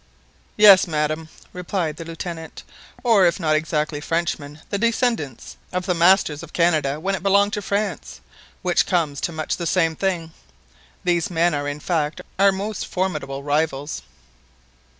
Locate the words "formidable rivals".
12.87-14.01